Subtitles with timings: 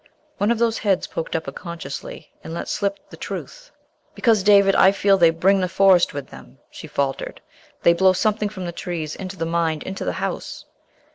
[0.39, 3.69] One of those heads poked up unconsciously, and let slip the truth.
[4.15, 7.39] "Because, David, I feel they bring the Forest with them," she faltered.
[7.83, 10.65] "They blow something from the trees into the mind into the house."